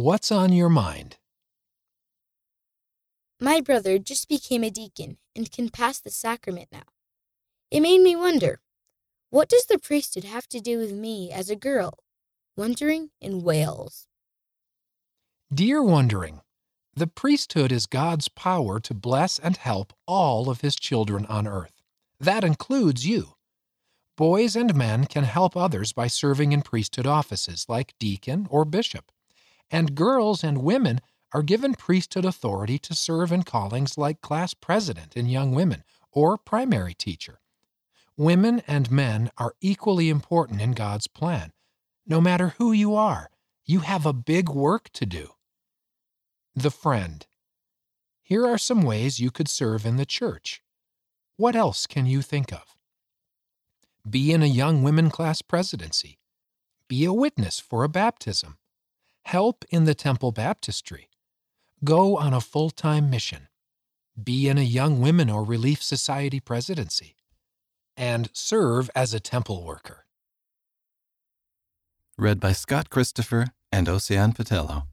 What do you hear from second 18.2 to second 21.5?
power to bless and help all of his children on